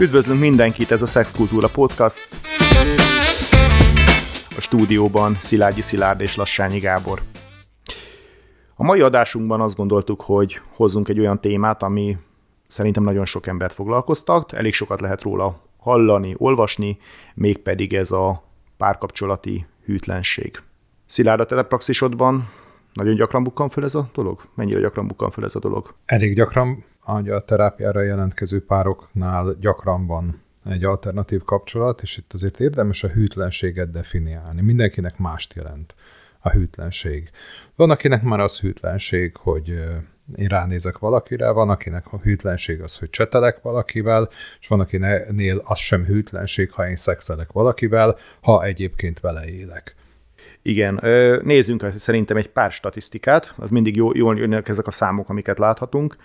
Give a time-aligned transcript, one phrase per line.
[0.00, 2.28] Üdvözlünk mindenkit, ez a Szexkultúra Podcast.
[4.56, 7.22] A stúdióban Szilágyi Szilárd és Lassányi Gábor.
[8.74, 12.16] A mai adásunkban azt gondoltuk, hogy hozzunk egy olyan témát, ami
[12.68, 16.98] szerintem nagyon sok embert foglalkoztat, elég sokat lehet róla hallani, olvasni,
[17.34, 18.42] mégpedig ez a
[18.76, 20.62] párkapcsolati hűtlenség.
[21.06, 22.50] Szilárd, a telepraxisodban
[22.92, 24.48] nagyon gyakran bukkan fel ez a dolog?
[24.54, 25.94] Mennyire gyakran bukkan fel ez a dolog?
[26.04, 26.84] Elég gyakran,
[27.14, 33.90] hogy a jelentkező pároknál gyakran van egy alternatív kapcsolat, és itt azért érdemes a hűtlenséget
[33.90, 34.60] definiálni.
[34.60, 35.94] Mindenkinek mást jelent
[36.40, 37.30] a hűtlenség.
[37.76, 39.68] Van, akinek már az hűtlenség, hogy
[40.36, 44.28] én ránézek valakire, van, akinek a hűtlenség az, hogy csetelek valakivel,
[44.60, 49.94] és van, akinél az sem hűtlenség, ha én szexelek valakivel, ha egyébként vele élek.
[50.62, 51.00] Igen,
[51.44, 56.16] nézzünk szerintem egy pár statisztikát, az mindig jó, jól jönnek ezek a számok, amiket láthatunk.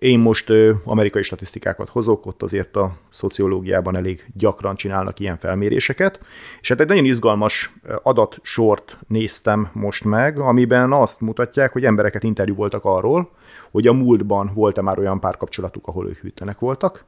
[0.00, 0.52] Én most
[0.84, 6.20] amerikai statisztikákat hozok, ott azért a szociológiában elég gyakran csinálnak ilyen felméréseket,
[6.60, 12.54] és hát egy nagyon izgalmas adatsort néztem most meg, amiben azt mutatják, hogy embereket interjú
[12.54, 13.30] voltak arról,
[13.70, 17.04] hogy a múltban volt-e már olyan párkapcsolatuk, ahol ők hűtlenek voltak,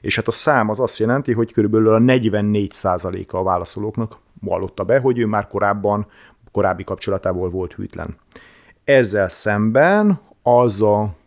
[0.00, 4.98] és hát a szám az azt jelenti, hogy körülbelül a 44%-a a válaszolóknak vallotta be,
[4.98, 6.06] hogy ő már korábban,
[6.52, 8.16] korábbi kapcsolatából volt hűtlen.
[8.84, 11.20] Ezzel szemben az a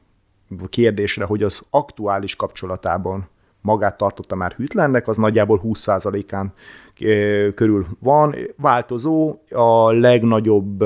[0.70, 3.28] kérdésre, hogy az aktuális kapcsolatában
[3.62, 6.54] magát tartotta már hűtlennek, az nagyjából 20%-án
[7.56, 8.36] körül van.
[8.58, 10.84] Változó, a legnagyobb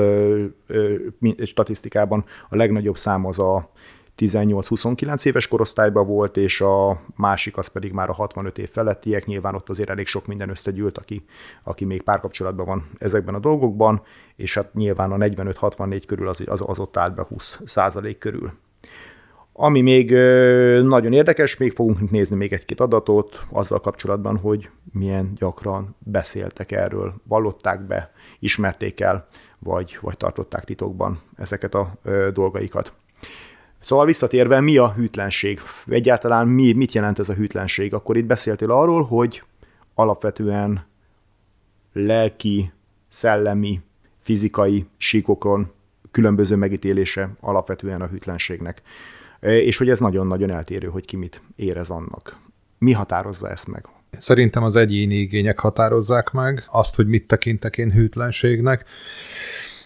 [1.42, 3.70] statisztikában a legnagyobb szám az a
[4.20, 9.26] 18-29 éves korosztályban volt, és a másik az pedig már a 65 év felettiek.
[9.26, 11.24] Nyilván ott azért elég sok minden összegyűlt, aki,
[11.62, 14.02] aki még párkapcsolatban van ezekben a dolgokban,
[14.36, 18.52] és hát nyilván a 45-64 körül az, az, az ott állt be 20 százalék körül.
[19.52, 20.10] Ami még
[20.82, 27.14] nagyon érdekes, még fogunk nézni még egy-két adatot azzal kapcsolatban, hogy milyen gyakran beszéltek erről,
[27.24, 29.28] vallották be, ismerték el,
[29.58, 31.92] vagy, vagy tartották titokban ezeket a
[32.32, 32.92] dolgaikat.
[33.78, 35.60] Szóval visszatérve, mi a hűtlenség?
[35.86, 37.94] Egyáltalán mi, mit jelent ez a hűtlenség?
[37.94, 39.42] Akkor itt beszéltél arról, hogy
[39.94, 40.86] alapvetően
[41.92, 42.72] lelki,
[43.08, 43.80] szellemi,
[44.20, 45.72] fizikai síkokon
[46.10, 48.82] különböző megítélése alapvetően a hűtlenségnek.
[49.40, 52.38] És hogy ez nagyon-nagyon eltérő, hogy ki mit érez annak.
[52.78, 53.84] Mi határozza ezt meg?
[54.10, 58.84] Szerintem az egyéni igények határozzák meg azt, hogy mit tekintek én hűtlenségnek.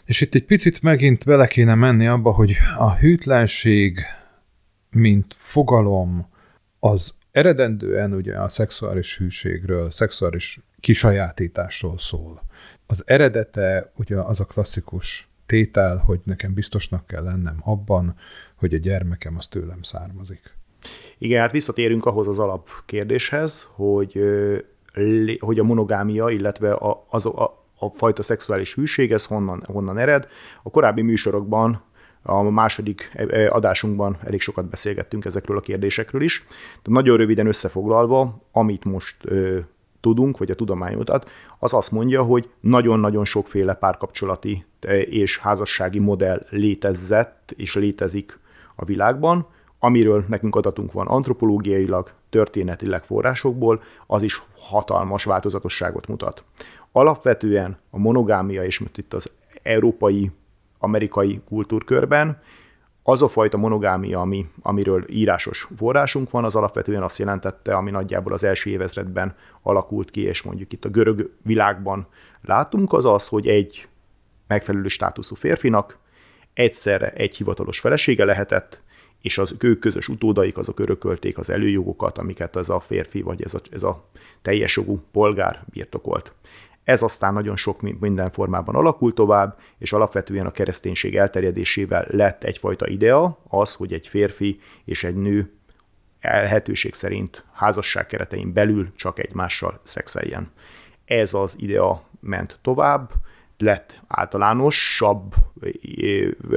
[0.04, 4.00] És itt egy picit megint bele kéne menni abba, hogy a hűtlenség,
[4.90, 6.28] mint fogalom,
[6.78, 12.42] az eredendően ugye a szexuális hűségről, szexuális kisajátításról szól.
[12.86, 18.14] Az eredete ugye az a klasszikus tétel, hogy nekem biztosnak kell lennem abban,
[18.54, 20.54] hogy a gyermekem az tőlem származik.
[21.18, 24.20] Igen, hát visszatérünk ahhoz az alapkérdéshez, hogy,
[25.38, 26.78] hogy a monogámia, illetve
[27.08, 30.28] az, a, a fajta szexuális hűség, ez honnan, honnan ered.
[30.62, 31.82] A korábbi műsorokban
[32.22, 36.46] a második e, e, adásunkban elég sokat beszélgettünk ezekről a kérdésekről is.
[36.82, 39.16] De nagyon röviden összefoglalva, amit most
[40.04, 44.64] tudunk, vagy a tudomány mutat, az azt mondja, hogy nagyon-nagyon sokféle párkapcsolati
[45.04, 48.38] és házassági modell létezett és létezik
[48.74, 49.46] a világban,
[49.78, 56.44] amiről nekünk adatunk van antropológiailag, történetileg forrásokból, az is hatalmas változatosságot mutat.
[56.92, 59.30] Alapvetően a monogámia, és itt az
[59.62, 60.30] európai,
[60.78, 62.40] amerikai kultúrkörben,
[63.06, 68.32] az a fajta monogámia, ami, amiről írásos forrásunk van, az alapvetően azt jelentette, ami nagyjából
[68.32, 72.06] az első évezredben alakult ki, és mondjuk itt a görög világban
[72.42, 73.88] látunk, az az, hogy egy
[74.46, 75.98] megfelelő státuszú férfinak
[76.54, 78.82] egyszerre egy hivatalos felesége lehetett,
[79.20, 83.54] és az ő közös utódaik azok örökölték az előjogokat, amiket ez a férfi vagy ez
[83.54, 84.04] a, ez a
[84.42, 86.32] teljes jogú polgár birtokolt.
[86.84, 92.88] Ez aztán nagyon sok minden formában alakult tovább, és alapvetően a kereszténység elterjedésével lett egyfajta
[92.88, 95.52] idea, az, hogy egy férfi és egy nő
[96.20, 100.50] lehetőség szerint házasság keretein belül csak egymással szexeljen.
[101.04, 103.10] Ez az idea ment tovább,
[103.58, 105.34] lett általánosabb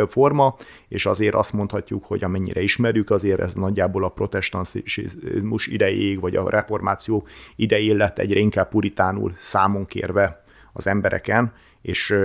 [0.08, 0.56] forma,
[0.88, 6.50] és azért azt mondhatjuk, hogy amennyire ismerjük, azért ez nagyjából a protestantizmus idejéig, vagy a
[6.50, 12.16] reformáció idején lett egyre inkább puritánul számon kérve az embereken, és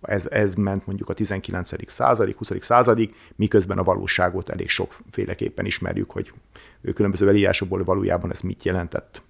[0.00, 1.90] ez, ez ment mondjuk a 19.
[1.90, 2.52] századig, 20.
[2.60, 6.32] századig, miközben a valóságot elég sokféleképpen ismerjük, hogy
[6.94, 9.22] különböző elírásokból valójában ez mit jelentett.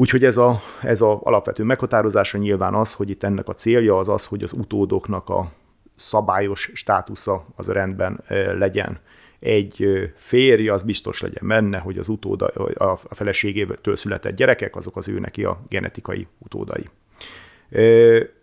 [0.00, 4.08] Úgyhogy ez a, ez a alapvető meghatározása nyilván az, hogy itt ennek a célja az
[4.08, 5.52] az, hogy az utódoknak a
[5.96, 8.24] szabályos státusza az rendben
[8.58, 8.98] legyen.
[9.40, 9.86] egy
[10.16, 15.18] férj az biztos legyen benne, hogy az utóda, a feleségétől született gyerekek, azok az ő
[15.18, 16.88] neki a genetikai utódai.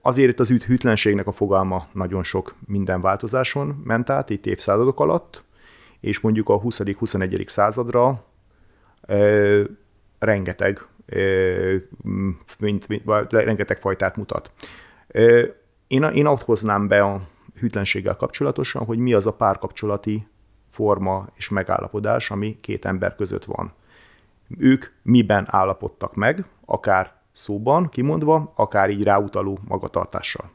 [0.01, 5.43] Azért itt az hűtlenségnek a fogalma nagyon sok minden változáson ment át, itt évszázadok alatt,
[5.99, 7.47] és mondjuk a 20.-21.
[7.47, 8.23] századra
[10.19, 10.87] rengeteg,
[12.57, 14.51] mint, mint, rengeteg fajtát mutat.
[15.87, 17.27] Én, én ott hoznám be a
[17.59, 20.27] hűtlenséggel kapcsolatosan, hogy mi az a párkapcsolati
[20.71, 23.73] forma és megállapodás, ami két ember között van.
[24.57, 30.51] Ők miben állapodtak meg, akár szóban kimondva, akár így ráutaló magatartással.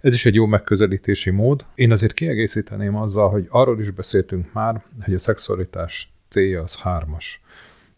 [0.00, 1.64] Ez is egy jó megközelítési mód.
[1.74, 7.42] Én azért kiegészíteném azzal, hogy arról is beszéltünk már, hogy a szexualitás célja az hármas.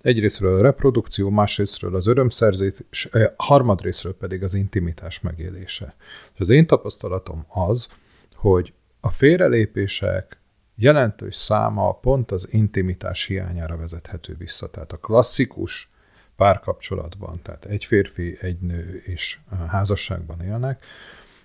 [0.00, 5.94] Egyrésztről a reprodukció, másrésztről az örömszerzés, és harmadrésztről pedig az intimitás megélése.
[6.34, 7.88] És az én tapasztalatom az,
[8.34, 10.40] hogy a félrelépések
[10.74, 14.70] jelentős száma pont az intimitás hiányára vezethető vissza.
[14.70, 15.90] Tehát a klasszikus
[16.36, 19.38] párkapcsolatban, tehát egy férfi, egy nő és
[19.68, 20.84] házasságban élnek,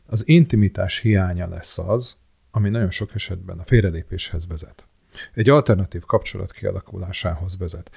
[0.05, 2.17] az intimitás hiánya lesz az,
[2.51, 4.87] ami nagyon sok esetben a félrelépéshez vezet.
[5.33, 7.91] Egy alternatív kapcsolat kialakulásához vezet.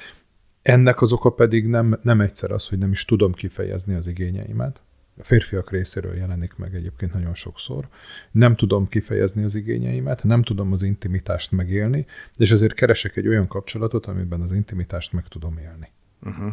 [0.62, 4.82] Ennek az oka pedig nem, nem egyszer az, hogy nem is tudom kifejezni az igényeimet,
[5.18, 7.88] a férfiak részéről jelenik meg egyébként nagyon sokszor.
[8.30, 12.06] Nem tudom kifejezni az igényeimet, nem tudom az intimitást megélni,
[12.36, 15.90] és ezért keresek egy olyan kapcsolatot, amiben az intimitást meg tudom élni.
[16.22, 16.52] Uh-huh.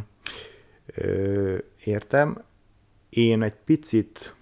[0.86, 2.44] Ö, értem.
[3.10, 4.36] Én egy picit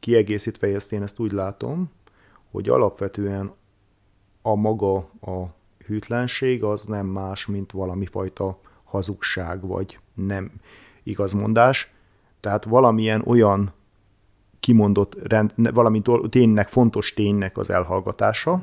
[0.00, 1.90] kiegészítve ezt én ezt úgy látom,
[2.50, 3.52] hogy alapvetően
[4.42, 5.54] a maga a
[5.86, 10.50] hűtlenség az nem más, mint valami fajta hazugság, vagy nem
[11.02, 11.92] igazmondás.
[12.40, 13.72] Tehát valamilyen olyan
[14.60, 18.62] kimondott, rend, valami ténynek, fontos ténynek az elhallgatása,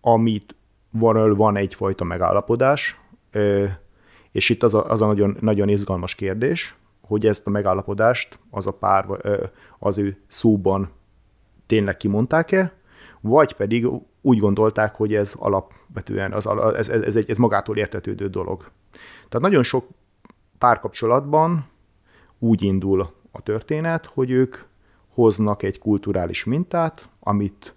[0.00, 0.54] amit
[0.90, 3.00] van, van egyfajta megállapodás,
[4.32, 8.66] és itt az a, az a nagyon, nagyon izgalmas kérdés, hogy ezt a megállapodást az
[8.66, 9.06] a pár
[9.78, 10.90] az ő szóban
[11.66, 12.72] tényleg kimondták-e,
[13.20, 13.86] vagy pedig
[14.20, 18.70] úgy gondolták, hogy ez alapvetően az, ez, ez, ez, egy, ez magától értetődő dolog.
[19.28, 19.88] Tehát nagyon sok
[20.58, 21.68] párkapcsolatban
[22.38, 24.56] úgy indul a történet, hogy ők
[25.08, 27.74] hoznak egy kulturális mintát, amit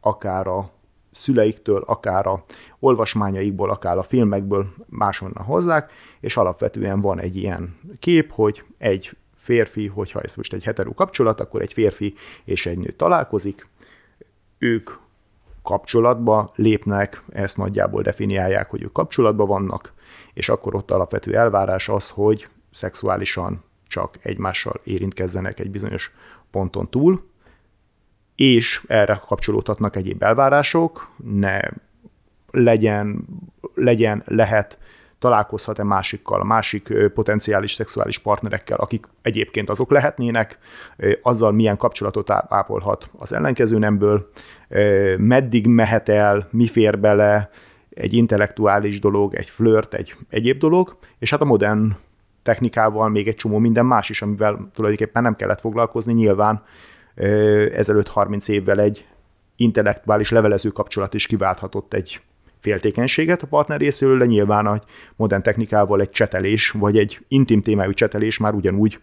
[0.00, 0.70] akár a
[1.12, 2.44] szüleiktől, akár a
[2.78, 9.86] olvasmányaikból, akár a filmekből máshonnan hozzák, és alapvetően van egy ilyen kép, hogy egy férfi,
[9.86, 12.14] hogyha ez most egy heteró kapcsolat, akkor egy férfi
[12.44, 13.68] és egy nő találkozik,
[14.58, 14.90] ők
[15.70, 19.92] kapcsolatba lépnek, ezt nagyjából definiálják, hogy ők kapcsolatban vannak,
[20.32, 26.12] és akkor ott alapvető elvárás az, hogy szexuálisan csak egymással érintkezzenek egy bizonyos
[26.50, 27.28] ponton túl,
[28.34, 31.60] és erre kapcsolódhatnak egyéb elvárások, ne
[32.50, 33.26] legyen,
[33.74, 34.78] legyen, lehet,
[35.20, 40.58] találkozhat-e másikkal, másik potenciális szexuális partnerekkel, akik egyébként azok lehetnének,
[41.22, 44.30] azzal milyen kapcsolatot ápolhat az ellenkező nemből,
[45.16, 47.50] meddig mehet el, mi fér bele,
[47.90, 51.96] egy intellektuális dolog, egy flört, egy egyéb dolog, és hát a modern
[52.42, 56.62] technikával még egy csomó minden más is, amivel tulajdonképpen nem kellett foglalkozni, nyilván
[57.74, 59.06] ezelőtt 30 évvel egy
[59.56, 62.20] intellektuális levelező kapcsolat is kiválthatott egy
[62.60, 64.82] féltékenységet a partner részéről, de nyilván a
[65.16, 68.98] modern technikával egy csetelés, vagy egy intim témájú csetelés már ugyanúgy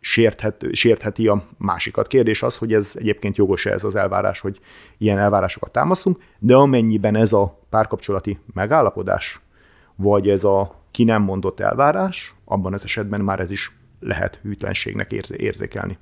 [0.00, 2.06] sérthet, sértheti a másikat.
[2.06, 4.60] Kérdés az, hogy ez egyébként jogos-e ez az elvárás, hogy
[4.98, 9.40] ilyen elvárásokat támaszunk, de amennyiben ez a párkapcsolati megállapodás,
[9.96, 15.12] vagy ez a ki nem mondott elvárás, abban az esetben már ez is lehet hűtlenségnek
[15.36, 15.98] érzékelni.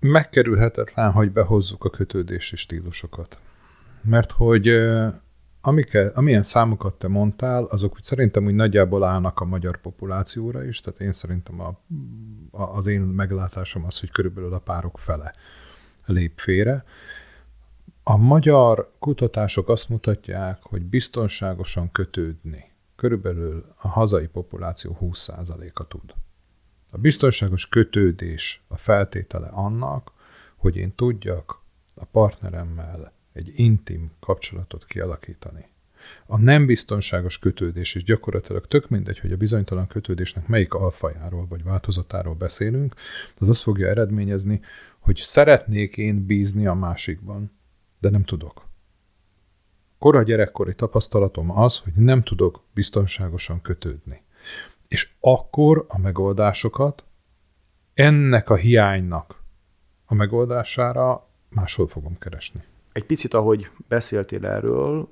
[0.00, 3.38] Megkerülhetetlen, hogy behozzuk a kötődési stílusokat.
[4.02, 4.68] Mert hogy
[5.60, 10.80] amike, amilyen számokat te mondtál, azok úgy szerintem úgy nagyjából állnak a magyar populációra is,
[10.80, 11.80] tehát én szerintem a,
[12.50, 15.32] a, az én meglátásom az, hogy körülbelül a párok fele
[16.06, 16.84] lép félre.
[18.02, 26.14] A magyar kutatások azt mutatják, hogy biztonságosan kötődni körülbelül a hazai populáció 20%-a tud.
[26.90, 30.12] A biztonságos kötődés a feltétele annak,
[30.56, 31.62] hogy én tudjak
[31.94, 35.64] a partneremmel egy intim kapcsolatot kialakítani.
[36.26, 41.62] A nem biztonságos kötődés, és gyakorlatilag tök mindegy, hogy a bizonytalan kötődésnek melyik alfajáról vagy
[41.62, 42.94] változatáról beszélünk,
[43.38, 44.60] az azt fogja eredményezni,
[44.98, 47.50] hogy szeretnék én bízni a másikban,
[47.98, 48.66] de nem tudok.
[49.98, 54.22] Kora gyerekkori tapasztalatom az, hogy nem tudok biztonságosan kötődni.
[54.88, 57.04] És akkor a megoldásokat
[57.94, 59.42] ennek a hiánynak
[60.06, 62.62] a megoldására máshol fogom keresni.
[62.98, 65.08] Egy picit, ahogy beszéltél erről,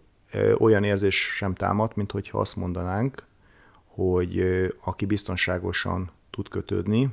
[0.58, 3.24] olyan érzés sem támad, mint hogyha azt mondanánk,
[3.84, 4.42] hogy
[4.84, 7.08] aki biztonságosan tud kötődni,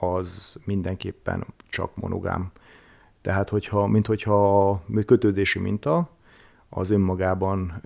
[0.00, 2.52] az mindenképpen csak monogám.
[3.20, 6.10] Tehát, hogyha, mint hogyha a kötődési minta
[6.74, 7.82] az önmagában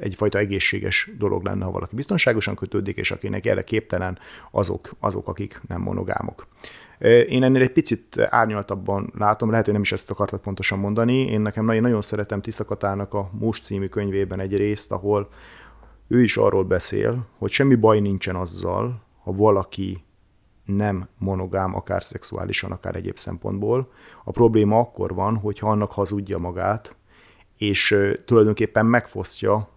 [0.00, 4.18] egyfajta egészséges dolog lenne, ha valaki biztonságosan kötődik, és akinek erre képtelen,
[4.50, 6.46] azok, azok akik nem monogámok.
[7.28, 11.14] Én ennél egy picit árnyaltabban látom, lehet, hogy nem is ezt akartak pontosan mondani.
[11.14, 15.28] Én nekem nagyon, nagyon szeretem Tiszakatának a Mus című könyvében egy részt, ahol
[16.08, 20.04] ő is arról beszél, hogy semmi baj nincsen azzal, ha valaki
[20.64, 23.92] nem monogám, akár szexuálisan, akár egyéb szempontból.
[24.24, 26.94] A probléma akkor van, hogyha annak hazudja magát,
[27.60, 29.68] és tulajdonképpen megfosztja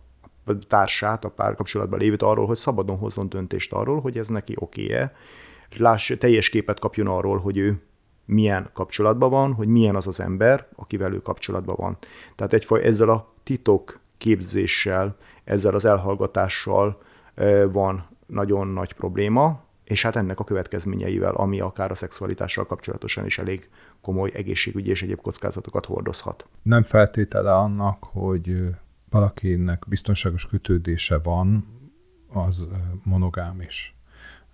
[0.46, 5.16] a társát, a párkapcsolatban lévőt arról, hogy szabadon hozzon döntést arról, hogy ez neki oké-e,
[5.78, 7.82] láss, teljes képet kapjon arról, hogy ő
[8.26, 11.98] milyen kapcsolatban van, hogy milyen az az ember, akivel ő kapcsolatban van.
[12.36, 17.02] Tehát egyfajta ezzel a titok képzéssel, ezzel az elhallgatással
[17.72, 23.38] van nagyon nagy probléma, és hát ennek a következményeivel, ami akár a szexualitással kapcsolatosan is
[23.38, 23.70] elég
[24.02, 26.48] komoly egészségügyi és egyéb kockázatokat hordozhat.
[26.62, 28.76] Nem feltétele annak, hogy
[29.10, 31.68] valakinek biztonságos kötődése van,
[32.34, 32.68] az
[33.04, 33.96] monogám is.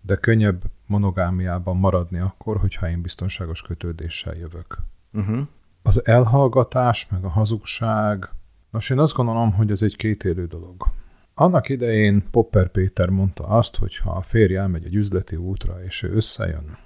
[0.01, 4.77] De könnyebb monogámiában maradni akkor, hogyha én biztonságos kötődéssel jövök.
[5.13, 5.39] Uh-huh.
[5.81, 8.29] Az elhallgatás, meg a hazugság,
[8.69, 10.85] most én azt gondolom, hogy ez egy kétélő dolog.
[11.39, 16.03] Annak idején Popper Péter mondta azt, hogy ha a férj elmegy egy üzleti útra, és
[16.03, 16.77] ő összejön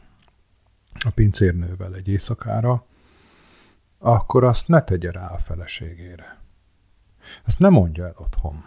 [1.06, 2.86] a pincérnővel egy éjszakára,
[4.00, 6.42] akkor azt ne tegye rá a feleségére.
[7.46, 8.66] Ezt nem mondja el otthon.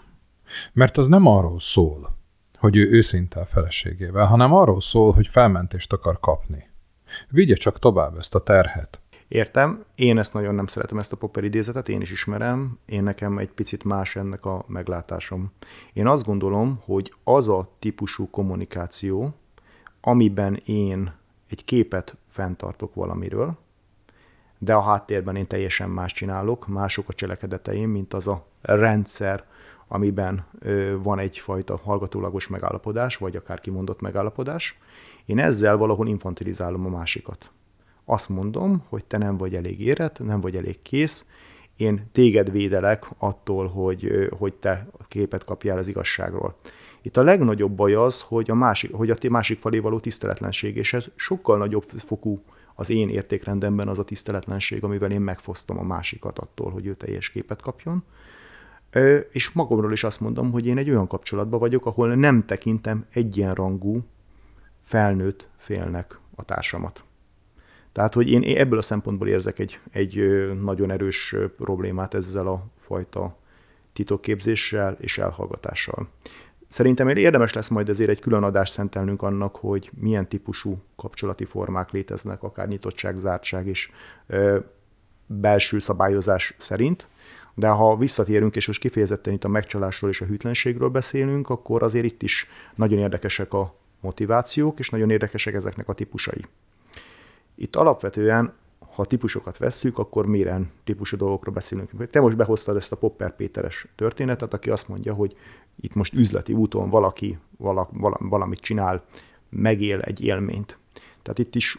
[0.73, 2.17] Mert az nem arról szól,
[2.57, 6.71] hogy ő őszinte a feleségével, hanem arról szól, hogy felmentést akar kapni.
[7.29, 9.01] Vigye csak tovább ezt a terhet.
[9.29, 13.39] Értem, én ezt nagyon nem szeretem, ezt a Popper idézetet, én is ismerem, én nekem
[13.39, 15.53] egy picit más ennek a meglátásom.
[15.93, 19.35] Én azt gondolom, hogy az a típusú kommunikáció,
[20.01, 21.13] amiben én
[21.49, 23.59] egy képet fenntartok valamiről,
[24.59, 29.45] de a háttérben én teljesen más csinálok, mások a cselekedeteim, mint az a rendszer,
[29.89, 30.47] amiben
[31.03, 34.79] van egyfajta hallgatólagos megállapodás, vagy akár kimondott megállapodás.
[35.25, 37.51] Én ezzel valahol infantilizálom a másikat
[38.07, 41.25] azt mondom, hogy te nem vagy elég érett, nem vagy elég kész,
[41.77, 46.57] én téged védelek attól, hogy, hogy te képet kapjál az igazságról.
[47.03, 50.93] Itt a legnagyobb baj az, hogy a másik, hogy a másik felé való tiszteletlenség, és
[50.93, 52.43] ez sokkal nagyobb fokú
[52.75, 57.31] az én értékrendemben az a tiszteletlenség, amivel én megfosztom a másikat attól, hogy ő teljes
[57.31, 58.05] képet kapjon.
[59.31, 64.05] És magamról is azt mondom, hogy én egy olyan kapcsolatban vagyok, ahol nem tekintem egyenrangú
[64.83, 67.06] felnőtt félnek a társamat.
[67.97, 70.15] Tehát, hogy én ebből a szempontból érzek egy, egy
[70.63, 73.37] nagyon erős problémát ezzel a fajta
[73.93, 76.09] titokképzéssel és elhallgatással.
[76.69, 81.91] Szerintem érdemes lesz majd ezért egy külön adást szentelnünk annak, hogy milyen típusú kapcsolati formák
[81.91, 83.91] léteznek, akár nyitottság, zártság és
[84.27, 84.59] ö,
[85.27, 87.07] belső szabályozás szerint.
[87.55, 92.05] De ha visszatérünk, és most kifejezetten itt a megcsalásról és a hűtlenségről beszélünk, akkor azért
[92.05, 96.45] itt is nagyon érdekesek a motivációk, és nagyon érdekesek ezeknek a típusai.
[97.57, 98.53] Itt alapvetően,
[98.95, 102.11] ha típusokat vesszük, akkor milyen típusú dolgokról beszélünk.
[102.11, 105.37] Te most behoztad ezt a Popper Péteres történetet, aki azt mondja, hogy
[105.81, 109.05] itt most üzleti úton valaki vala, vala, valamit csinál,
[109.49, 110.79] megél egy élményt.
[111.23, 111.79] Tehát itt is,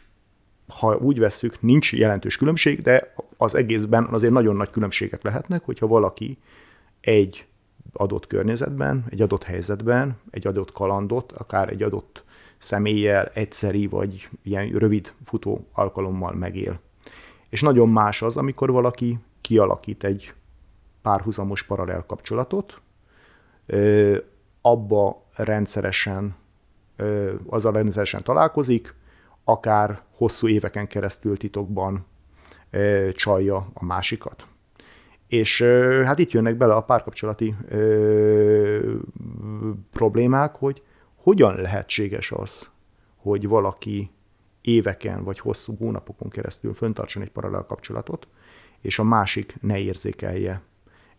[0.67, 5.88] ha úgy vesszük, nincs jelentős különbség, de az egészben azért nagyon nagy különbségek lehetnek, hogyha
[5.88, 6.38] valaki
[7.01, 7.46] egy
[7.93, 12.24] adott környezetben, egy adott helyzetben, egy adott kalandot, akár egy adott
[12.57, 16.79] személlyel egyszeri vagy ilyen rövid futó alkalommal megél.
[17.49, 20.33] És nagyon más az, amikor valaki kialakít egy
[21.01, 22.81] párhuzamos paralel kapcsolatot,
[24.61, 26.35] abba rendszeresen,
[27.45, 28.93] azzal rendszeresen találkozik,
[29.43, 32.05] akár hosszú éveken keresztül titokban
[33.11, 34.47] csalja a másikat.
[35.27, 35.61] És
[36.03, 37.55] hát itt jönnek bele a párkapcsolati
[39.91, 40.81] problémák, hogy
[41.27, 42.69] hogyan lehetséges az,
[43.15, 44.10] hogy valaki
[44.62, 48.27] éveken vagy hosszú hónapokon keresztül föntartson egy paralel kapcsolatot,
[48.81, 50.62] és a másik ne érzékelje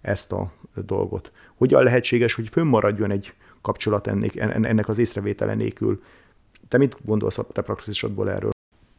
[0.00, 1.33] ezt a dolgot.
[1.55, 6.03] Hogyan lehetséges, hogy fönnmaradjon egy kapcsolat ennek, ennek az észrevétele nélkül?
[6.69, 8.50] Te mit gondolsz a te praxisodból erről?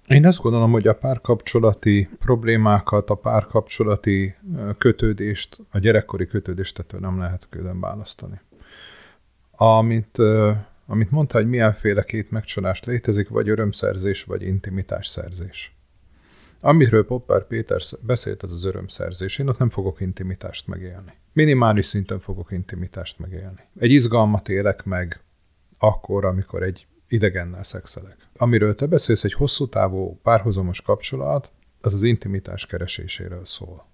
[0.08, 4.36] Én azt gondolom, hogy a párkapcsolati problémákat, a párkapcsolati
[4.78, 8.40] kötődést, a gyerekkori kötődést ettől nem lehet külön választani.
[9.52, 10.18] Amit
[10.90, 15.76] amit mondta, hogy milyenféle két megcsalást létezik, vagy örömszerzés, vagy intimitás szerzés.
[16.60, 19.38] Amiről Popper Péter beszélt, az az örömszerzés.
[19.38, 21.14] Én ott nem fogok intimitást megélni.
[21.34, 23.62] Minimális szinten fogok intimitást megélni.
[23.80, 25.24] Egy izgalmat élek meg
[25.78, 28.18] akkor, amikor egy idegennel szexelek.
[28.36, 33.86] Amiről te beszélsz, egy hosszú távú párhuzamos kapcsolat, az az intimitás kereséséről szól.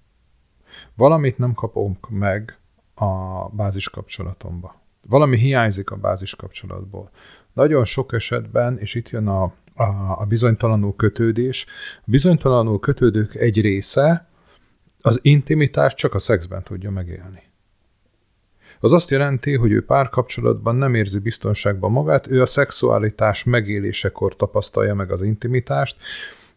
[0.93, 2.57] Valamit nem kapunk meg
[2.93, 4.83] a bázis kapcsolatomba.
[5.07, 7.09] Valami hiányzik a bázis kapcsolatból.
[7.53, 9.43] Nagyon sok esetben, és itt jön a,
[9.73, 9.83] a,
[10.19, 11.65] a bizonytalanul kötődés,
[11.97, 14.27] a bizonytalanul kötődők egy része
[15.01, 17.43] az intimitást csak a szexben tudja megélni.
[18.79, 24.93] Az azt jelenti, hogy ő párkapcsolatban nem érzi biztonságban magát, ő a szexualitás megélésekor tapasztalja
[24.93, 25.97] meg az intimitást,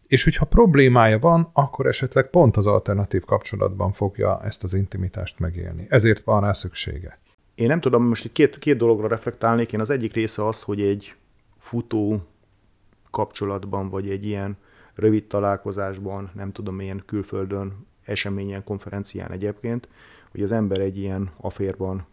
[0.07, 5.85] és hogyha problémája van, akkor esetleg pont az alternatív kapcsolatban fogja ezt az intimitást megélni.
[5.89, 7.19] Ezért van rá szüksége.
[7.59, 9.73] Én nem tudom, most itt két, két dologra reflektálnék.
[9.73, 11.15] Én az egyik része az, hogy egy
[11.57, 12.21] futó
[13.11, 14.57] kapcsolatban, vagy egy ilyen
[14.95, 19.87] rövid találkozásban, nem tudom milyen külföldön, eseményen, konferencián egyébként,
[20.31, 22.05] hogy az ember egy ilyen aférban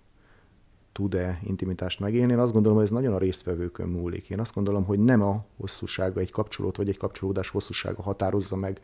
[0.93, 2.33] tud-e intimitást megélni.
[2.33, 4.31] Én azt gondolom, hogy ez nagyon a résztvevőkön múlik.
[4.31, 8.81] Én azt gondolom, hogy nem a hosszúsága egy kapcsolót, vagy egy kapcsolódás hosszúsága határozza meg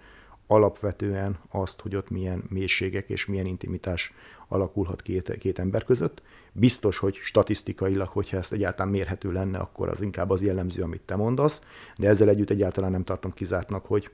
[0.52, 4.12] alapvetően azt, hogy ott milyen mélységek és milyen intimitás
[4.48, 6.22] alakulhat két, két ember között.
[6.52, 11.16] Biztos, hogy statisztikailag, hogyha ezt egyáltalán mérhető lenne, akkor az inkább az jellemző, amit te
[11.16, 11.60] mondasz,
[11.98, 14.10] de ezzel együtt egyáltalán nem tartom kizártnak, hogy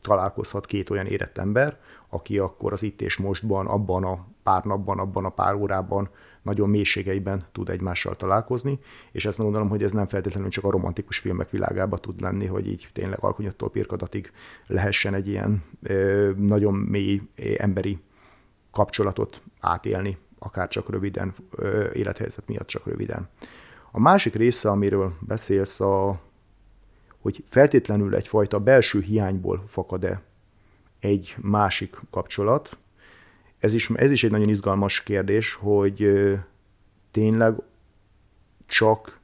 [0.00, 4.98] találkozhat két olyan érett ember, aki akkor az itt és mostban, abban a pár napban,
[4.98, 6.08] abban a pár órában
[6.42, 8.78] nagyon mélységeiben tud egymással találkozni,
[9.12, 12.66] és ezt gondolom, hogy ez nem feltétlenül csak a romantikus filmek világában tud lenni, hogy
[12.68, 14.32] így tényleg alkonyattól pirkadatig
[14.66, 17.22] lehessen egy ilyen ö, nagyon mély
[17.56, 17.98] emberi
[18.70, 23.28] kapcsolatot átélni, akár csak röviden, ö, élethelyzet miatt csak röviden.
[23.90, 26.20] A másik része, amiről beszélsz, a,
[27.24, 30.22] hogy feltétlenül egyfajta belső hiányból fakad-e
[30.98, 32.76] egy másik kapcsolat,
[33.58, 36.10] ez is, ez is egy nagyon izgalmas kérdés, hogy
[37.10, 37.54] tényleg
[38.66, 39.20] csak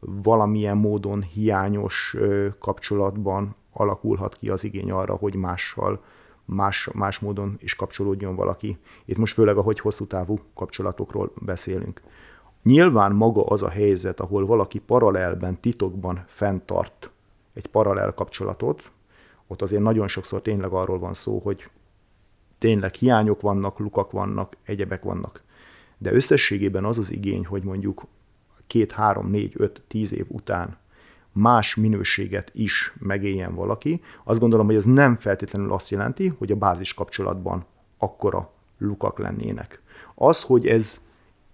[0.00, 2.16] valamilyen módon hiányos
[2.58, 6.02] kapcsolatban alakulhat ki az igény arra, hogy mással,
[6.44, 8.78] más, más módon is kapcsolódjon valaki.
[9.04, 12.02] Itt most főleg a hogy hosszú távú kapcsolatokról beszélünk.
[12.62, 17.10] Nyilván maga az a helyzet, ahol valaki paralelben, titokban fenntart
[17.52, 18.90] egy paralel kapcsolatot,
[19.46, 21.68] ott azért nagyon sokszor tényleg arról van szó, hogy
[22.58, 25.42] tényleg hiányok vannak, lukak vannak, egyebek vannak.
[25.98, 28.06] De összességében az az igény, hogy mondjuk
[28.66, 30.76] két, három, négy, öt, tíz év után
[31.32, 36.56] más minőséget is megéljen valaki, azt gondolom, hogy ez nem feltétlenül azt jelenti, hogy a
[36.56, 37.64] bázis kapcsolatban
[37.98, 39.82] akkora lukak lennének.
[40.14, 41.04] Az, hogy ez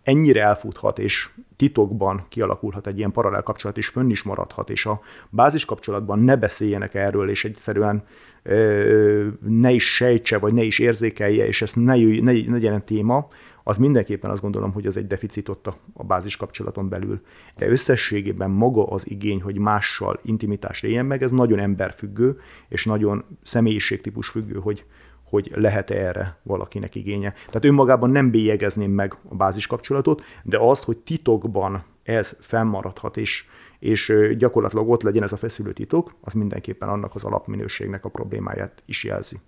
[0.02, 5.00] ennyire elfuthat, és titokban kialakulhat egy ilyen paralel kapcsolat, és fönn is maradhat, és a
[5.30, 8.04] bázis kapcsolatban ne beszéljenek erről, és egyszerűen
[8.42, 12.84] ö, ne is sejtse, vagy ne is érzékelje, és ezt ne, jöjj, ne, ne legyen
[12.84, 13.28] téma,
[13.68, 17.20] az mindenképpen azt gondolom, hogy az egy deficit ott a, a bázis kapcsolaton belül.
[17.56, 23.24] De összességében maga az igény, hogy mással intimitást éljen meg, ez nagyon emberfüggő, és nagyon
[23.42, 24.84] személyiségtípus függő, hogy,
[25.28, 27.32] hogy lehet-e erre valakinek igénye.
[27.46, 33.44] Tehát önmagában nem bélyegezném meg a bázis kapcsolatot, de azt, hogy titokban ez fennmaradhat, és,
[33.78, 38.82] és gyakorlatilag ott legyen ez a feszülő titok, az mindenképpen annak az alapminőségnek a problémáját
[38.86, 39.40] is jelzi.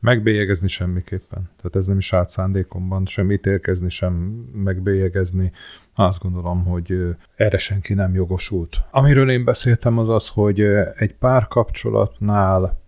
[0.00, 1.50] Megbélyegezni semmiképpen.
[1.56, 4.12] Tehát ez nem is állt szándékomban, sem ítélkezni, sem
[4.52, 5.52] megbélyegezni.
[5.94, 8.76] Azt gondolom, hogy erre senki nem jogosult.
[8.90, 10.60] Amiről én beszéltem az az, hogy
[10.94, 12.82] egy párkapcsolatnál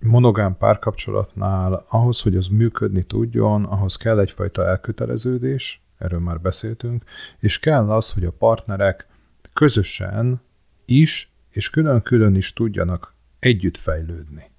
[0.00, 7.04] monogám párkapcsolatnál ahhoz, hogy az működni tudjon, ahhoz kell egyfajta elköteleződés, erről már beszéltünk,
[7.38, 9.06] és kell az, hogy a partnerek
[9.52, 10.40] közösen
[10.84, 14.50] is és külön-külön is tudjanak együtt fejlődni.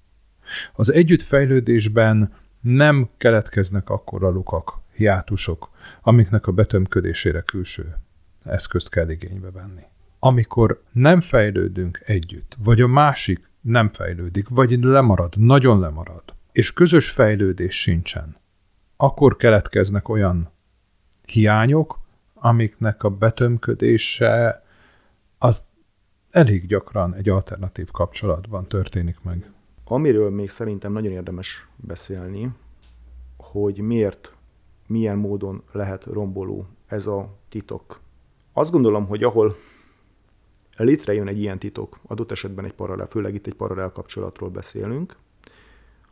[0.72, 5.70] Az együttfejlődésben nem keletkeznek akkora lukak, hiátusok,
[6.02, 7.96] amiknek a betömködésére külső
[8.44, 9.82] eszközt kell igénybe venni.
[10.18, 17.10] Amikor nem fejlődünk együtt, vagy a másik nem fejlődik, vagy lemarad, nagyon lemarad, és közös
[17.10, 18.36] fejlődés sincsen,
[18.96, 20.50] akkor keletkeznek olyan
[21.26, 21.98] hiányok,
[22.34, 24.62] amiknek a betömködése
[25.38, 25.70] az
[26.30, 29.50] elég gyakran egy alternatív kapcsolatban történik meg.
[29.84, 32.50] Amiről még szerintem nagyon érdemes beszélni,
[33.36, 34.32] hogy miért,
[34.86, 38.00] milyen módon lehet romboló ez a titok.
[38.52, 39.56] Azt gondolom, hogy ahol
[40.82, 45.16] létrejön egy ilyen titok, adott esetben egy paralel, főleg itt egy paralel kapcsolatról beszélünk,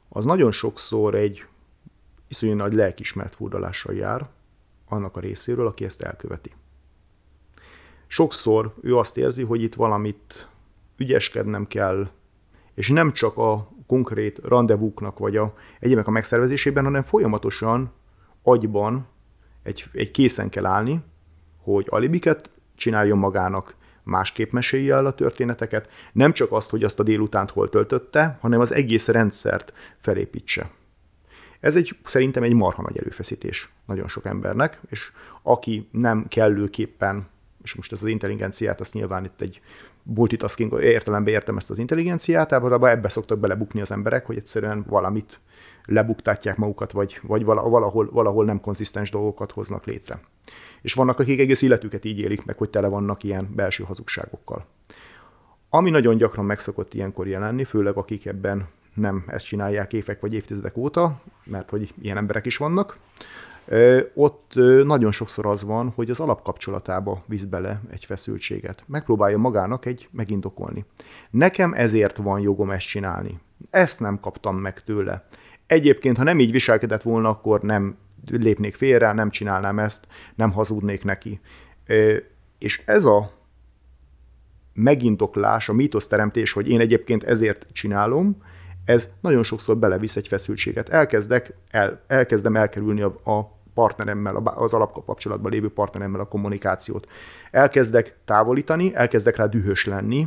[0.09, 1.47] az nagyon sokszor egy
[2.29, 4.29] iszonyú nagy lelkismert furdalással jár
[4.89, 6.53] annak a részéről, aki ezt elköveti.
[8.07, 10.49] Sokszor ő azt érzi, hogy itt valamit
[10.97, 12.11] ügyeskednem kell,
[12.75, 17.93] és nem csak a konkrét rendezvúknak, vagy a egyébek a megszervezésében, hanem folyamatosan
[18.43, 19.07] agyban
[19.63, 21.01] egy, egy készen kell állni,
[21.63, 23.75] hogy alibiket csináljon magának,
[24.07, 28.61] másképp mesélje el a történeteket, nem csak azt, hogy azt a délutánt hol töltötte, hanem
[28.61, 30.71] az egész rendszert felépítse.
[31.61, 37.29] Ez egy, szerintem egy marha nagy erőfeszítés nagyon sok embernek, és aki nem kellőképpen,
[37.63, 39.61] és most ez az intelligenciát, azt nyilván itt egy
[40.03, 45.41] multitasking értelemben értem ezt az intelligenciát, általában ebbe szoktak belebukni az emberek, hogy egyszerűen valamit
[45.87, 50.21] lebuktatják magukat, vagy, vagy valahol, valahol nem konzisztens dolgokat hoznak létre.
[50.83, 54.67] És vannak, akik egész életüket így élik meg, hogy tele vannak ilyen belső hazugságokkal.
[55.71, 60.77] Ami nagyon gyakran megszokott ilyenkor jelenni, főleg akik ebben nem ezt csinálják évek vagy évtizedek
[60.77, 62.99] óta, mert hogy ilyen emberek is vannak,
[64.15, 64.53] ott
[64.85, 68.83] nagyon sokszor az van, hogy az alapkapcsolatába visz bele egy feszültséget.
[68.87, 70.85] Megpróbálja magának egy megindokolni.
[71.31, 73.39] Nekem ezért van jogom ezt csinálni.
[73.71, 75.27] Ezt nem kaptam meg tőle.
[75.67, 77.97] Egyébként, ha nem így viselkedett volna, akkor nem
[78.31, 81.41] lépnék félre, nem csinálnám ezt, nem hazudnék neki.
[82.59, 83.33] És ez a
[84.73, 88.43] megindoklás, a mítoszteremtés, hogy én egyébként ezért csinálom,
[88.85, 90.89] ez nagyon sokszor belevisz egy feszültséget.
[90.89, 97.09] Elkezdek, el, elkezdem elkerülni a, a partneremmel, az alapkapcsolatban lévő partneremmel a kommunikációt.
[97.51, 100.27] Elkezdek távolítani, elkezdek rá dühös lenni.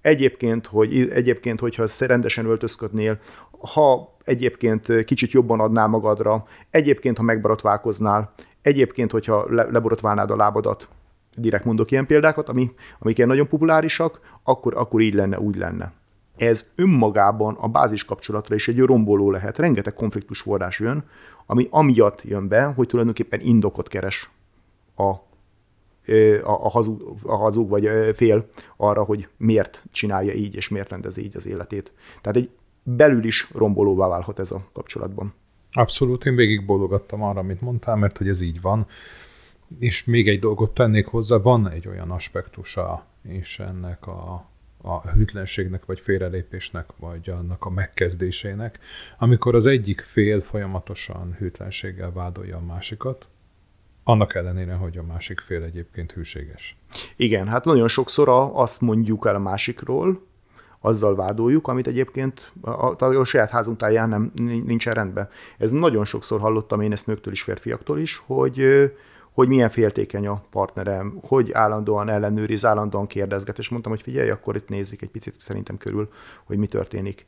[0.00, 3.20] Egyébként, hogy, egyébként hogyha rendesen öltözködnél,
[3.58, 10.88] ha egyébként kicsit jobban adnál magadra, egyébként, ha megborotválkoznál, egyébként, hogyha le, leborotválnád a lábadat,
[11.36, 15.92] direkt mondok ilyen példákat, ami, amik ilyen nagyon populárisak, akkor, akkor így lenne, úgy lenne.
[16.36, 19.58] Ez önmagában a bázis kapcsolatra is egy romboló lehet.
[19.58, 21.04] Rengeteg konfliktus forrás jön,
[21.46, 24.30] ami amiatt jön be, hogy tulajdonképpen indokot keres
[24.94, 25.20] a, a,
[26.42, 31.36] a, hazug, a hazug vagy fél arra, hogy miért csinálja így, és miért rendezi így
[31.36, 31.92] az életét.
[32.20, 32.50] Tehát egy
[32.96, 35.34] belül is rombolóvá válhat ez a kapcsolatban.
[35.72, 38.86] Abszolút, én végig bólogattam arra, amit mondtál, mert hogy ez így van.
[39.78, 44.48] És még egy dolgot tennék hozzá, van egy olyan aspektusa és ennek a,
[44.82, 48.78] a hűtlenségnek, vagy félrelépésnek, vagy annak a megkezdésének,
[49.18, 53.28] amikor az egyik fél folyamatosan hűtlenséggel vádolja a másikat,
[54.04, 56.76] annak ellenére, hogy a másik fél egyébként hűséges.
[57.16, 60.26] Igen, hát nagyon sokszor azt mondjuk el a másikról,
[60.80, 64.32] azzal vádoljuk, amit egyébként a, a, a saját házunk táján nem,
[64.64, 65.28] nincsen rendben.
[65.58, 68.90] Ez nagyon sokszor hallottam én ezt nőktől is, férfiaktól is, hogy
[69.38, 74.56] hogy milyen féltékeny a partnerem, hogy állandóan ellenőriz, állandóan kérdezget, és mondtam, hogy figyelj, akkor
[74.56, 76.08] itt nézzük egy picit szerintem körül,
[76.44, 77.26] hogy mi történik.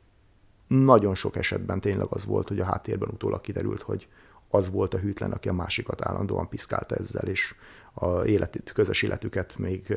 [0.67, 4.07] Nagyon sok esetben tényleg az volt, hogy a háttérben utólag kiderült, hogy
[4.51, 7.55] az volt a hűtlen, aki a másikat állandóan piszkálta ezzel, és
[7.93, 9.95] a életük, közös életüket még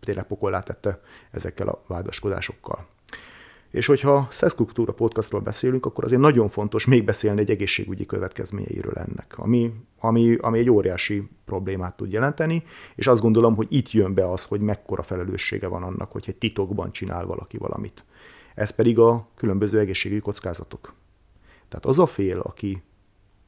[0.00, 2.86] tényleg pokollá tette ezekkel a vádaskodásokkal.
[3.70, 9.34] És hogyha Szeszkultúra podcastról beszélünk, akkor azért nagyon fontos még beszélni egy egészségügyi következményeiről ennek,
[9.36, 12.62] ami, ami, ami egy óriási problémát tud jelenteni,
[12.94, 16.36] és azt gondolom, hogy itt jön be az, hogy mekkora felelőssége van annak, hogy egy
[16.36, 18.04] titokban csinál valaki valamit.
[18.54, 20.92] Ez pedig a különböző egészségügyi kockázatok.
[21.68, 22.82] Tehát az a fél, aki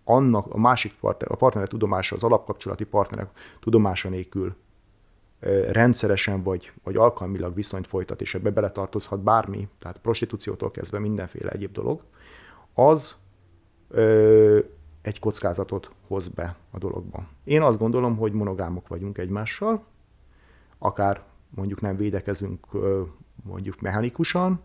[0.05, 3.29] annak a másik partner, a partnerek tudomása, az alapkapcsolati partnerek
[3.61, 4.57] tudomása nélkül
[5.71, 11.73] rendszeresen vagy, vagy alkalmilag viszonyt folytat, és ebbe beletartozhat bármi, tehát prostitúciótól kezdve mindenféle egyéb
[11.73, 12.03] dolog,
[12.75, 13.17] az
[13.89, 14.59] ö,
[15.03, 17.29] egy kockázatot hoz be a dologba.
[17.45, 19.85] Én azt gondolom, hogy monogámok vagyunk egymással,
[20.79, 22.67] akár mondjuk nem védekezünk
[23.43, 24.61] mondjuk mechanikusan,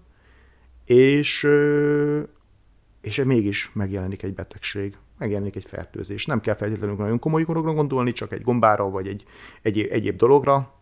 [0.86, 1.47] és,
[3.02, 6.25] és mégis megjelenik egy betegség, megjelenik egy fertőzés.
[6.25, 9.23] Nem kell feltétlenül nagyon komoly dologra gondolni, csak egy gombára vagy egy
[9.62, 10.73] egyéb, egyéb dologra.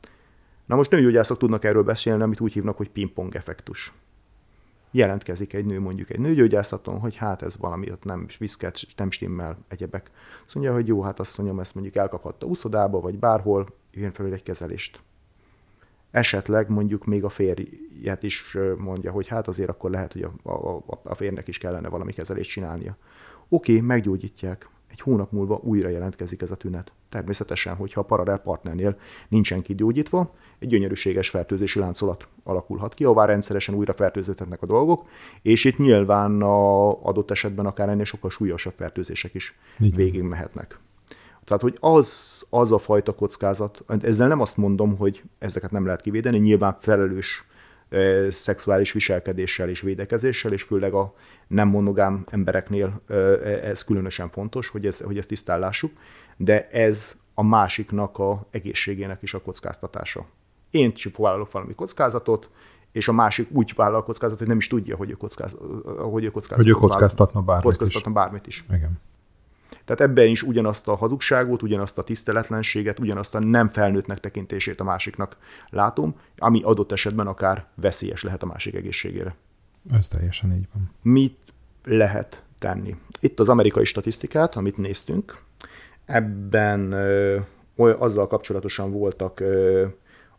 [0.66, 3.94] Na most nőgyógyászok tudnak erről beszélni, amit úgy hívnak, hogy pingpong effektus.
[4.92, 9.58] Jelentkezik egy nő mondjuk egy nőgyógyászaton, hogy hát ez valami ott nem viszket, nem stimmel,
[9.68, 10.12] egyebek.
[10.46, 14.34] Azt mondja, hogy jó, hát azt mondjam, ezt mondjuk elkaphatta uszodába, vagy bárhol, jön felül
[14.34, 15.00] egy kezelést.
[16.12, 20.84] Esetleg mondjuk még a férjet is mondja, hogy hát azért akkor lehet, hogy a, a,
[21.04, 22.98] a férnek is kellene valami kezelést csinálnia.
[23.50, 24.70] Oké, okay, meggyógyítják.
[24.88, 26.92] Egy hónap múlva újra jelentkezik ez a tünet.
[27.10, 33.76] Természetesen, hogyha a paralel partnernél nincsen kigyógyítva, egy gyönyörűséges fertőzési láncolat alakulhat ki, ahová rendszeresen
[33.76, 35.06] újra fertőződhetnek a dolgok,
[35.42, 39.96] és itt nyilván a adott esetben akár ennél sokkal súlyosabb fertőzések is Igen.
[39.96, 40.80] végig mehetnek.
[41.44, 46.02] Tehát, hogy az, az a fajta kockázat, ezzel nem azt mondom, hogy ezeket nem lehet
[46.02, 47.46] kivédeni, nyilván felelős
[48.30, 51.14] szexuális viselkedéssel és védekezéssel, és főleg a
[51.48, 53.02] nem monogám embereknél
[53.64, 55.92] ez különösen fontos, hogy, ez, hogy ezt tisztállásuk,
[56.38, 60.26] de ez a másiknak a egészségének is a kockáztatása.
[60.70, 62.50] Én vállalok valami kockázatot,
[62.92, 65.56] és a másik úgy vállal kockázatot, hogy nem is tudja, hogy ő, kockáz,
[65.98, 68.16] hogy ő kockáztatna, hogy ő kockáztatna bármit, kockáztatna is.
[68.16, 68.66] bármit is.
[68.70, 69.00] Igen.
[69.86, 74.84] Tehát ebben is ugyanazt a hazugságot, ugyanazt a tiszteletlenséget, ugyanazt a nem felnőttnek tekintését a
[74.84, 75.38] másiknak
[75.70, 79.36] látom, ami adott esetben akár veszélyes lehet a másik egészségére.
[79.92, 80.92] Ez teljesen így van.
[81.02, 81.38] Mit
[81.84, 82.96] lehet tenni?
[83.20, 85.38] Itt az amerikai statisztikát, amit néztünk,
[86.06, 87.40] ebben ö,
[87.76, 89.86] azzal kapcsolatosan voltak ö,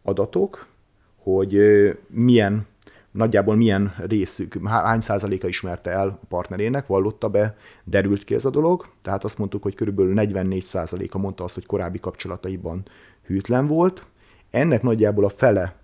[0.03, 0.67] adatok,
[1.17, 2.67] hogy ö, milyen
[3.19, 8.51] nagyjából milyen részük, hány százaléka ismerte el a partnerének, vallotta be, derült ki ez a
[8.51, 8.87] dolog.
[9.03, 12.83] Tehát azt mondtuk, hogy körülbelül 44 százaléka mondta azt, hogy korábbi kapcsolataiban
[13.27, 14.07] hűtlen volt.
[14.51, 15.75] Ennek nagyjából a fele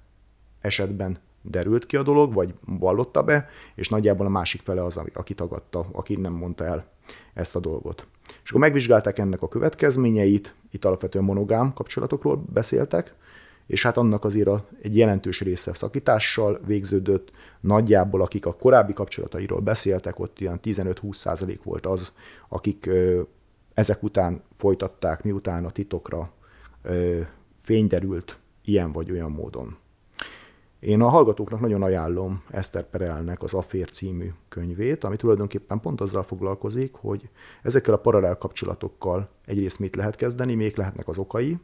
[0.61, 5.35] esetben derült ki a dolog, vagy vallotta be, és nagyjából a másik fele az, aki
[5.35, 6.87] tagadta, aki nem mondta el
[7.35, 8.07] ezt a dolgot.
[8.43, 13.15] És akkor megvizsgálták ennek a következményeit, itt alapvetően monogám kapcsolatokról beszéltek,
[13.67, 17.31] és hát annak azért a, egy jelentős része szakítással végződött.
[17.61, 22.13] Nagyjából, akik a korábbi kapcsolatairól beszéltek, ott ilyen 15-20 százalék volt az,
[22.49, 23.23] akik ö,
[23.75, 26.31] ezek után folytatták, miután a titokra
[26.83, 27.21] ö,
[27.63, 29.77] fény derült ilyen vagy olyan módon.
[30.85, 36.23] Én a hallgatóknak nagyon ajánlom Eszter Perelnek az Affér című könyvét, ami tulajdonképpen pont azzal
[36.23, 37.29] foglalkozik, hogy
[37.63, 41.59] ezekkel a paralel kapcsolatokkal egyrészt mit lehet kezdeni, még lehetnek az okai,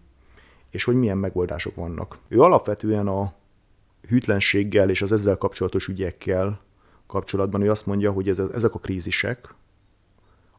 [0.70, 2.18] és hogy milyen megoldások vannak.
[2.28, 3.32] Ő alapvetően a
[4.08, 6.60] hűtlenséggel és az ezzel kapcsolatos ügyekkel
[7.06, 9.54] kapcsolatban ő azt mondja, hogy ez, ezek a krízisek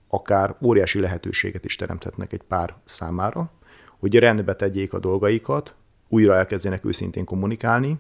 [0.08, 3.52] akár óriási lehetőséget is teremthetnek egy pár számára,
[4.00, 5.74] hogy rendbe tegyék a dolgaikat,
[6.08, 8.00] újra elkezdjenek őszintén kommunikálni,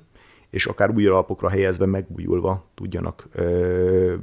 [0.50, 4.15] és akár újra alapokra helyezve, megújulva tudjanak ö,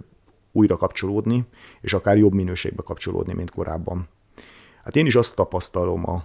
[0.53, 1.45] újra kapcsolódni,
[1.81, 4.09] és akár jobb minőségbe kapcsolódni, mint korábban.
[4.85, 6.25] Hát én is azt tapasztalom a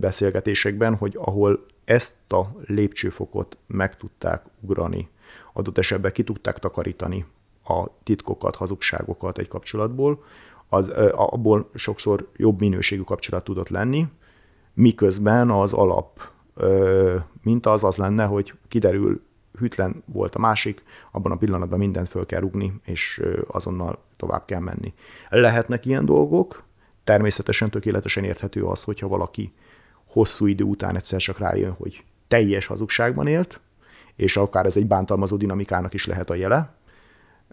[0.00, 5.08] beszélgetésekben, hogy ahol ezt a lépcsőfokot meg tudták ugrani,
[5.52, 7.24] adott esetben ki tudták takarítani
[7.64, 10.24] a titkokat, hazugságokat egy kapcsolatból,
[10.68, 14.06] az, abból sokszor jobb minőségű kapcsolat tudott lenni,
[14.74, 16.20] miközben az alap
[17.42, 19.22] minta az az lenne, hogy kiderül,
[19.58, 24.60] hűtlen volt a másik, abban a pillanatban mindent föl kell rugni, és azonnal tovább kell
[24.60, 24.94] menni.
[25.28, 26.62] Lehetnek ilyen dolgok,
[27.10, 29.52] Természetesen tökéletesen érthető az, hogyha valaki
[30.04, 33.60] hosszú idő után egyszer csak rájön, hogy teljes hazugságban élt,
[34.16, 36.74] és akár ez egy bántalmazó dinamikának is lehet a jele,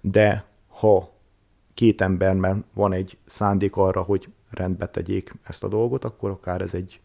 [0.02, 1.14] de ha
[1.74, 6.74] két emberben van egy szándék arra, hogy rendbe tegyék ezt a dolgot, akkor akár ez
[6.74, 7.00] egy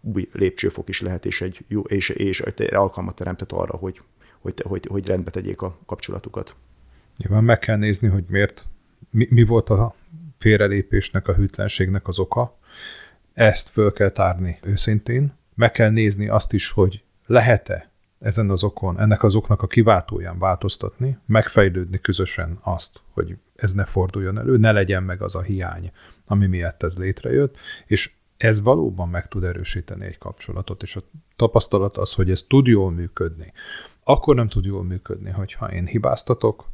[0.00, 4.00] új lépcsőfok is lehet, és, egy jó, és, és alkalmat teremtett arra, hogy,
[4.38, 6.54] hogy, hogy, hogy rendbe tegyék a kapcsolatukat.
[7.16, 8.66] Nyilván meg kell nézni, hogy miért,
[9.10, 9.94] mi, mi volt a
[10.40, 12.58] félrelépésnek, a hűtlenségnek az oka.
[13.32, 15.32] Ezt föl kell tárni őszintén.
[15.54, 20.38] Meg kell nézni azt is, hogy lehet-e ezen az okon, ennek az oknak a kiváltóján
[20.38, 25.92] változtatni, megfejlődni közösen azt, hogy ez ne forduljon elő, ne legyen meg az a hiány,
[26.26, 31.00] ami miatt ez létrejött, és ez valóban meg tud erősíteni egy kapcsolatot, és a
[31.36, 33.52] tapasztalat az, hogy ez tud jól működni.
[34.04, 36.68] Akkor nem tud jól működni, hogyha én hibáztatok,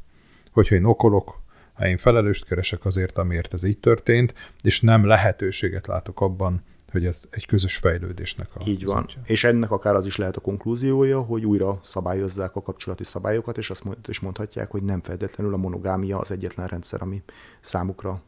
[0.51, 1.41] hogyha én okolok,
[1.77, 7.05] ha én felelőst keresek azért, amiért ez így történt, és nem lehetőséget látok abban, hogy
[7.05, 9.03] ez egy közös fejlődésnek a Így van.
[9.03, 9.21] Útja.
[9.23, 13.69] És ennek akár az is lehet a konklúziója, hogy újra szabályozzák a kapcsolati szabályokat, és
[13.69, 17.23] azt is mondhatják, hogy nem feltétlenül a monogámia az egyetlen rendszer, ami
[17.59, 18.21] számukra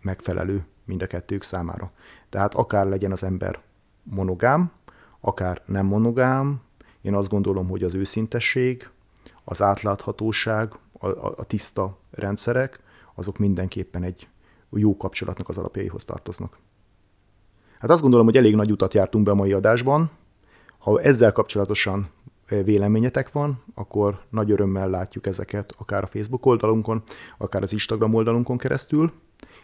[0.00, 1.92] megfelelő mind a kettők számára.
[2.28, 3.60] Tehát akár legyen az ember
[4.02, 4.72] monogám,
[5.20, 6.60] akár nem monogám,
[7.00, 8.88] én azt gondolom, hogy az őszintesség,
[9.44, 12.80] az átláthatóság, a, a, a tiszta rendszerek,
[13.14, 14.28] azok mindenképpen egy
[14.70, 16.58] jó kapcsolatnak az alapjaihoz tartoznak.
[17.78, 20.10] Hát azt gondolom, hogy elég nagy utat jártunk be a mai adásban.
[20.78, 22.08] Ha ezzel kapcsolatosan
[22.46, 27.02] eh, véleményetek van, akkor nagy örömmel látjuk ezeket akár a Facebook oldalunkon,
[27.38, 29.12] akár az Instagram oldalunkon keresztül,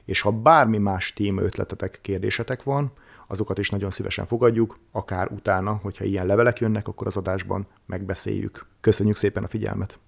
[0.05, 2.93] és ha bármi más téma ötletetek, kérdésetek van,
[3.27, 8.67] azokat is nagyon szívesen fogadjuk, akár utána, hogyha ilyen levelek jönnek, akkor az adásban megbeszéljük.
[8.81, 9.99] Köszönjük szépen a figyelmet!